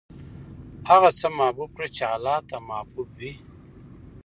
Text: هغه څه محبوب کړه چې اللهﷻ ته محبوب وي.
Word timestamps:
هغه 0.89 1.09
څه 1.19 1.27
محبوب 1.39 1.69
کړه 1.75 1.87
چې 1.95 2.03
اللهﷻ 2.15 2.41
ته 2.49 2.57
محبوب 2.69 3.09
وي. 3.19 3.33